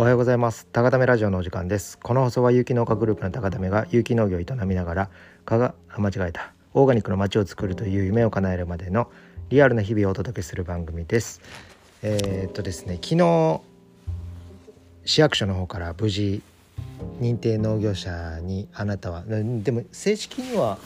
[0.00, 0.68] おはようございます。
[0.70, 1.98] 高ためラジオのお時間です。
[1.98, 5.10] この放送は有機農家グループの高ためが有機農業を営みながら
[5.44, 6.52] 蚊が間違えた。
[6.72, 9.10] オーガニックの街を作るという夢を叶えるまでの
[9.48, 11.40] リアルな日々をお届けする番組です。
[12.02, 13.60] えー、っとですね昨日
[15.04, 16.42] 市役所の方から無事
[17.20, 20.78] 認定農業者にあなたはでも正式には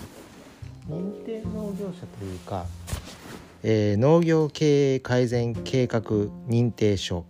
[0.88, 2.64] 認定農業者というか、
[3.62, 6.00] えー、農業経営改善計画
[6.49, 7.26] 認定書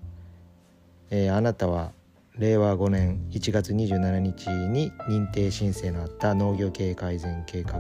[1.15, 1.93] えー、あなたは
[2.39, 7.79] 令和5年1月27日に認定申請のあった農業経営改善計画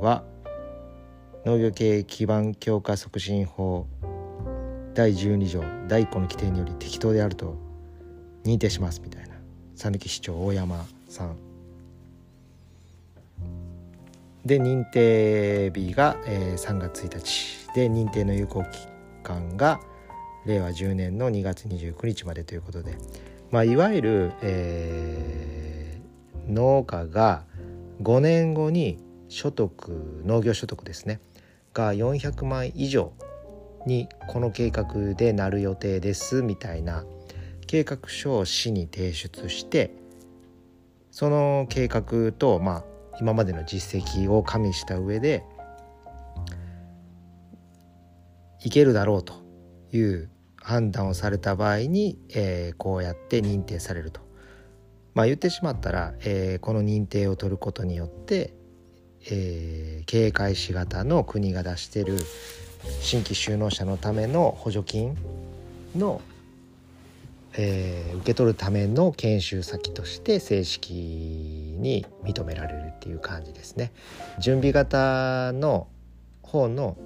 [0.00, 0.24] は
[1.44, 3.86] 農業経営基盤強化促進法
[4.92, 7.56] 第12条第1項の規定により適当であると
[8.44, 9.36] 認定しますみたいな
[9.76, 11.36] 讃岐市長大山さん
[14.44, 18.88] で認定日が、えー、3月1日で認定の有効期
[19.22, 19.80] 間が
[20.46, 22.96] 令和10年の2月29日までということで、
[23.50, 27.44] まあ、いわゆる、えー、農家が
[28.02, 31.20] 5年後に所得農業所得ですね
[31.72, 33.12] が400万以上
[33.86, 37.04] にこの計画でなる予定ですみたいな
[37.66, 39.90] 計画書を市に提出して
[41.10, 42.84] その計画と、まあ、
[43.20, 45.44] 今までの実績を加味した上で
[48.64, 49.34] いけるだろうと
[49.92, 50.30] いう
[50.64, 54.22] 判断をされた場合に、えー、こうやって認定されると。
[55.12, 58.54] まあ言ってしまったら、えー、この認定を取ることによって、
[59.30, 62.16] えー、経営開始型の国が出してる
[63.02, 65.16] 新規就農者のための補助金
[65.94, 66.22] の、
[67.52, 73.92] えー、受け取るための研修先として正式に認められるっていう感じですね。
[74.40, 75.88] 準備型の
[76.40, 76.96] 方の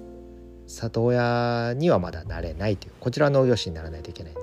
[0.69, 4.41] 里親にはまだなれないというこちらは農業士にならないといけないんで。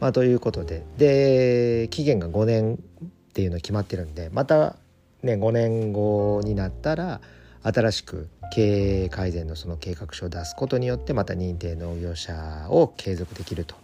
[0.00, 4.76] まあ、ということでで期限が5年っていうの決まってるんでまた
[5.22, 7.20] ね5年後になったら
[7.62, 13.74] 新しく経営改善のその計画書を出すことによってまた認定農業者を継続できると。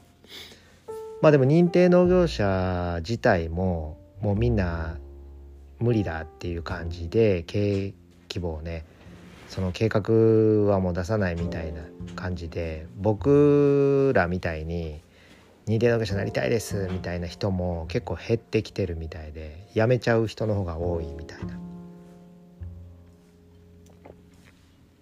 [1.20, 4.98] まあでも認定農業者自体ももうみんな
[5.78, 7.94] 無理だっていう感じで経営
[8.28, 8.84] 規模をね
[9.52, 11.82] その計画はもう出さないみたいな
[12.16, 15.02] 感じで僕らみたいに
[15.66, 21.58] 認定農業者になりたいですみたいな人も結構減ってきてるみたいで辞めちゃう人の方が多いみたいな。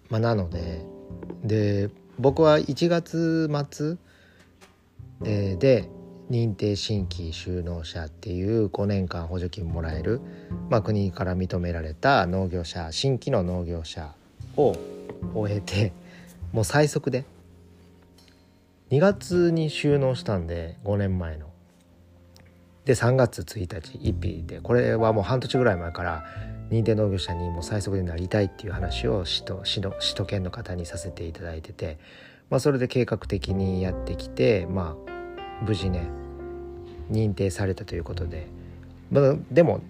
[0.09, 0.81] まあ、なので
[1.45, 1.89] で
[2.19, 3.95] 僕は1月末
[5.21, 5.87] で
[6.29, 10.19] 認定新規就農者っていう5年間補助金もらえる、
[10.69, 14.13] まあ、国から認められた農業者新規の農業者
[14.67, 14.75] を
[15.33, 15.93] 終えて
[16.51, 17.25] もう最速で。
[18.91, 21.47] 2月に収納したんで5年前の。
[22.83, 24.43] で3月1日1日。
[24.45, 26.25] でこれはもう半年ぐらい前から
[26.69, 31.99] 認定農業者にもう最速でなりたいっていう話を市と市の市と県の方にさせていただいてて、
[32.49, 36.09] まあ、それで計画的にやってきてまあ無事ね
[37.09, 38.47] 認定されたということで、
[39.09, 39.81] まあ、でも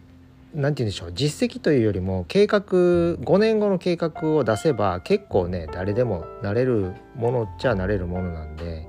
[0.53, 8.87] 何て言うんでしょう実績というよりも計画5年後の計画を出せば結構ね誰でもなれるものっちゃなれるものなんで、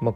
[0.00, 0.14] まあ、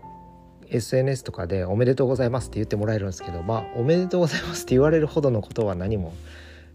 [0.69, 6.15] SNS とかで「おめでとうございます」って言ってもらえるんですけどまあ「おめでとうございます」って言われるほどのことは何も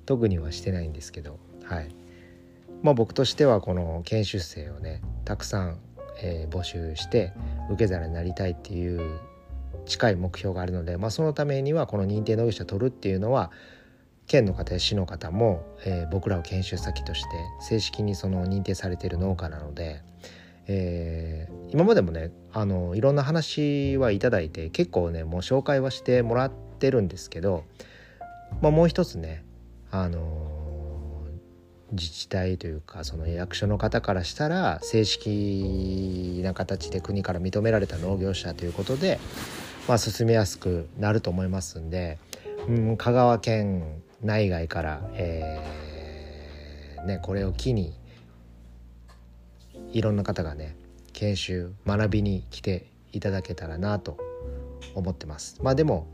[0.05, 1.95] 特にはしてないんですけどはい。
[2.83, 5.77] まあ僕としてはこの研修生をねたくさん、
[6.21, 7.33] えー、募集して
[7.71, 9.19] 受け皿になりたいっていう
[9.85, 13.51] 近い目標があるので、まあ、そのためにはこの認定農業者取るっていうのは
[14.27, 17.29] 県の方や市の方も、えー、僕らを研修先として
[17.61, 20.01] 正式にその認定されている農家なので、
[20.67, 27.65] えー、今までもねあのいろんな話はいただいて結構ねもう紹介はしてもらってるんですけど、
[28.61, 29.43] まあ、もう一つね
[29.91, 30.63] あの
[31.91, 39.19] 自治体というかその役所の方からしたら正式な形で国から認められた農業者ということで
[39.87, 42.17] まあ、進めやすくなると思いますんで、
[42.67, 47.93] うん、香川県内外から、えーね、これを機に
[49.91, 50.75] いろんな方がね
[51.11, 54.17] 研修学びに来ていただけたらなと
[54.95, 55.59] 思ってます。
[55.61, 56.07] まあでも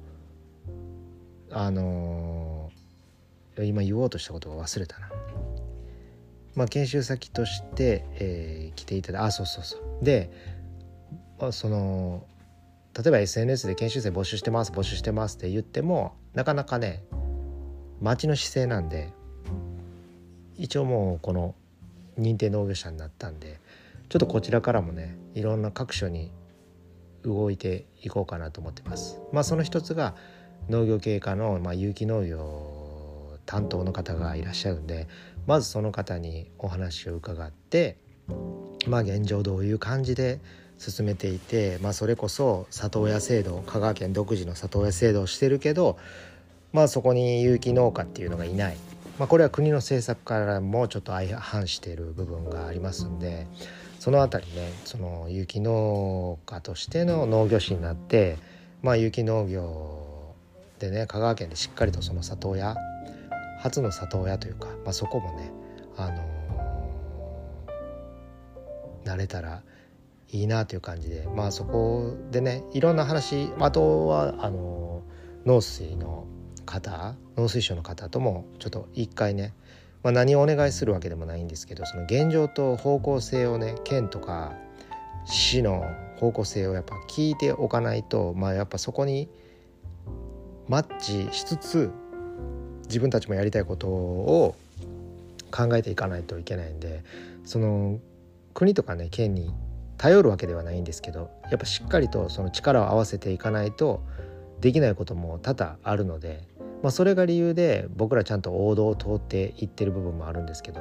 [1.51, 5.10] あのー、今言おうとしたことを忘れたな。
[6.56, 10.31] まあ、研修先として、えー、来ていただあそうそうそうで、
[11.39, 12.25] まあ、その
[13.01, 17.06] 例えば SNS で研修生募集してます募集してますって言ってもなかなかね
[18.01, 19.13] 町の姿勢なんで
[20.57, 21.56] 一応もうこの
[22.19, 23.62] 認定農業者になったんで
[24.10, 26.34] ちょっとこちらからもねいろんな各所に
[27.24, 29.19] 動いていこうかなと思ってます。
[29.31, 30.16] まあ、その一つが
[30.68, 35.07] 農業経過の、まあ、有機農業担当の方がいらっしゃるんで
[35.48, 37.98] まずその方にお話を伺って、
[38.88, 40.42] まあ、現状どういう感じで
[40.80, 45.98] 進めていて、まあ、それこそ里親制度香川県独自の里親制度をしてるけど、
[46.72, 48.78] まあ、そこに有機農家っていうのがいない、
[49.20, 53.46] まあ、これは国の政策からもちょっと相反している部分がありますんで
[54.00, 58.38] その辺りねその有機農家としての農業士になって、
[58.82, 60.34] まあ、有機農業
[60.80, 62.78] でね香川県でしっかりとその里親
[63.60, 65.52] 初の里親というか、まあ、そこもね、
[65.98, 69.62] あのー、慣れたら
[70.31, 75.04] いいなという感じでまあそこでねいろんな話あとはあの、
[75.46, 76.28] 農水の
[76.66, 79.54] 方農水省の方ともちょっと一回ね、
[80.04, 84.54] まあ、何をお願いするわけでもないんですけどその現状と方向性をね県とか
[85.26, 85.84] 市の
[86.18, 89.30] 方向性をやっぱ聞いておかないとまあやっぱそこに
[90.68, 91.92] マッチしつつ
[92.88, 94.56] 自分たちもやりたいことを
[95.52, 97.04] 考えていかないといけないんで
[97.44, 98.00] その
[98.54, 99.52] 国とかね県に
[100.00, 104.01] 頼るわけではないんですけどやっぱしっかりとその力を合わせていかないと
[104.62, 106.48] できないことも多々あるので、
[106.81, 110.80] まあ、それが理由で僕らちゃんと王道を通っていってる部分もあるんですけど、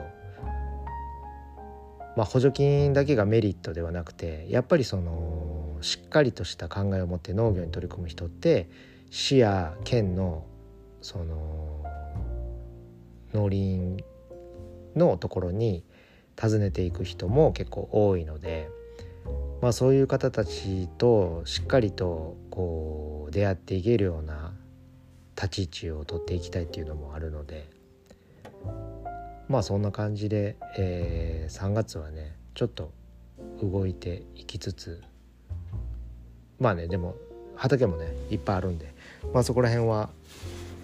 [2.16, 8.70] まあ、補助金だけがメリットではなくてやっぱりそのしっかりとした考えを持って農業に取り組む人って
[9.10, 10.44] 市や県の
[11.02, 11.84] その
[13.34, 14.04] 農林
[14.94, 15.84] のところに
[16.40, 18.70] 訪ねていく人も結構多いので、
[19.60, 24.52] まあ、そういう方たちとしっかりとこう出会っていけるような
[25.36, 27.68] 立ち位置を取っていきたいっていうのもあるので
[29.48, 32.92] まあそんな感じで、えー、3月はねちょっと
[33.62, 35.02] 動いていきつつ
[36.60, 37.16] まあねでも
[37.56, 38.94] 畑もねいっぱいあるんで、
[39.32, 40.10] まあ、そこら辺は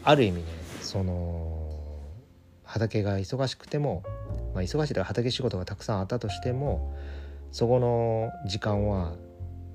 [0.02, 0.44] ある意味ね
[0.80, 1.64] その
[2.64, 4.02] 畑が忙しくても、
[4.54, 6.96] まあ、忙しいとか畑仕事がたくさんあったとしても
[7.54, 9.12] そこの時間は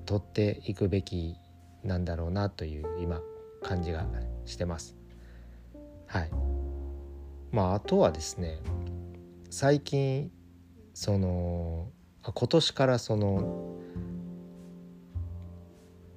[0.04, 1.36] 取っていくべき
[1.82, 3.22] なんだろうなという今
[3.62, 4.04] 感じが
[4.44, 4.98] してます。
[6.06, 6.30] はい
[7.50, 8.58] まあ、あとはですね
[9.48, 10.30] 最近
[10.92, 11.88] その
[12.22, 13.78] 今年からその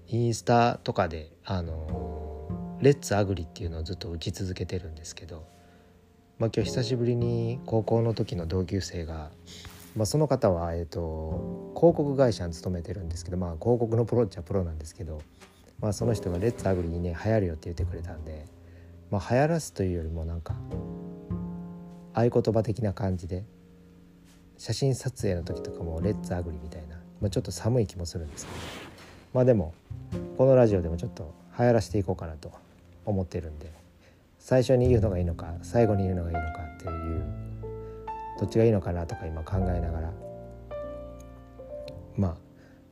[0.07, 5.48] インスタとかであのレッツアグリっていうのをずっと打ち続けてるんですけど
[6.39, 9.31] まあ、今日久しぶりに高校の時の同級生が、
[9.95, 15.22] まあ、その方は、えーと、広告会社に勤めてるんですけど、まあ、広告のプロっちゃプロなんですけど、
[15.80, 18.45] まあ、その人が「レッツアグリにね流行るよ」って言ってくれたんで、
[19.12, 20.56] まあ、流行らすというよりもなんか
[22.13, 23.44] 合言葉的な感じで
[24.57, 28.57] 写真撮影の時とかも「レッツアグリ」みたいな、まあ、ちょっと寒い気もするんですけど
[29.34, 29.74] まあでも
[30.38, 32.51] このラジオでもちょっと流行らせていこうかなと
[33.06, 33.84] 思ってるんで。
[34.44, 37.43] 最初に言うのがいいのか最後に言うのがいいのかっていう
[38.44, 40.12] どっちがいいのかなとか今考えながら。
[42.18, 42.36] まあ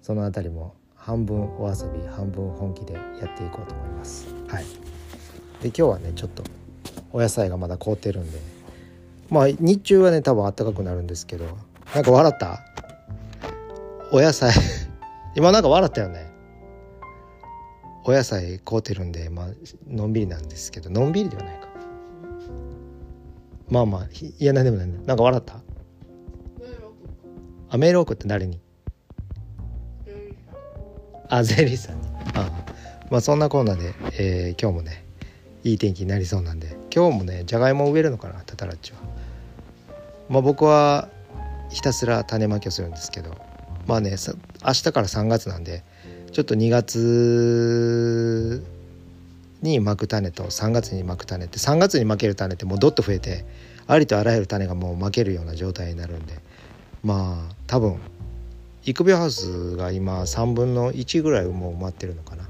[0.02, 4.34] その辺りも半分お遊び半分本気でやっていこうと思います。
[4.48, 4.64] はい、
[5.62, 6.44] で今日はねちょっと
[7.12, 8.40] お野菜がまだ凍ってるんで。
[9.30, 11.46] まあ日中はね多分暖かくなるんですけど。
[11.94, 12.62] なんか笑った？
[14.14, 14.54] お野菜。
[15.36, 16.32] 今なんか笑ったよね。
[18.06, 19.48] お野菜買うてるんで、まあ
[19.86, 20.90] のんびりなんですけど。
[20.90, 21.68] のんびりではないか。
[23.72, 25.56] まあまあいや何でもないなんか笑った？
[27.70, 28.60] あメール送って誰に？
[31.30, 32.08] あゼリーさんに。
[32.36, 32.52] あ
[33.10, 35.06] まあそんなコーナーで、えー、今日もね
[35.64, 36.76] いい天気になりそうなんで。
[36.94, 38.42] 今日もねじゃがいも植えるのかな？
[38.46, 39.00] タタラッチは。
[40.30, 41.08] まあ僕は
[41.70, 43.36] ひたすら種まきをするんですけど。
[43.88, 45.84] まあね明日から3月なんで
[46.32, 48.64] ちょっと2月
[49.62, 53.46] に巻く種と3月に巻く種って3月に巻ける種ってもうどっと増えて
[53.88, 56.40] ありとあらゆる種がもう巻けるような状態になるんで。
[57.04, 58.00] まあ多分
[58.84, 62.50] 育苗ハウスが今3分の1ぐらいもう埋まってるのかな、ま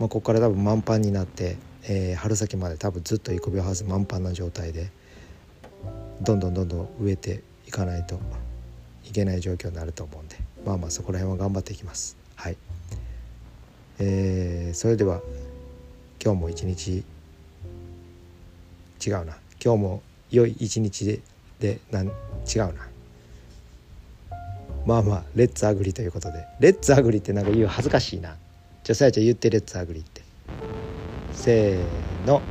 [0.00, 4.90] ここから多分満帆になって、えー、春先まで多分ずっと育苗ハウス満帆な状態で
[6.22, 8.18] どんどんどんどん植えていかないと
[9.04, 12.16] いけない状況になると思うんでまあまあそこら辺は頑張っていきます。
[12.34, 12.56] はい、
[13.98, 15.20] えー、それでは
[16.22, 17.04] 今日も一日
[19.04, 19.36] 違うな。
[19.62, 21.20] 今日も良い一日で
[21.60, 22.10] でなん違
[22.56, 22.72] うな。
[24.84, 26.44] まあまあレッツアグリということで。
[26.60, 28.36] レッツアグリってなんか言う恥ずかしいな。
[28.82, 30.22] じゃあさやちゃん言ってレッツアグリって。
[31.32, 32.42] せーの。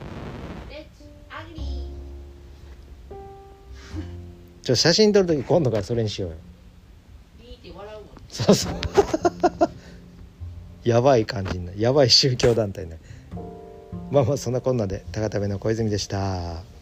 [4.63, 6.37] ちょ写真撮る時今度からそれにしようよ。
[8.29, 8.73] そうそう。
[10.83, 11.81] やばい感じになる。
[11.81, 13.01] やばい宗教団体になる
[14.09, 16.76] まあまあそんなこんなで高田部の小泉でした。